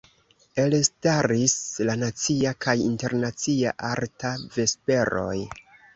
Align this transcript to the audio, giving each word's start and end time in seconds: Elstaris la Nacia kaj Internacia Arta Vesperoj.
Elstaris 0.61 1.53
la 1.89 1.95
Nacia 2.05 2.55
kaj 2.67 2.75
Internacia 2.87 3.75
Arta 3.91 4.33
Vesperoj. 4.57 5.37